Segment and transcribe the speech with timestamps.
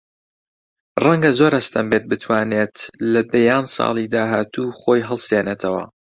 [1.03, 2.75] ڕەنگە زۆر ئەستەم بێت بتوانێت
[3.11, 5.83] لە دەیان ساڵی داهاتوو خۆی هەڵسێنێتەوە